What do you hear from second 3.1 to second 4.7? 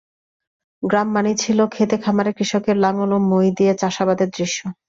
ও মই দিয়ে চাষাবাদের দৃশ্য।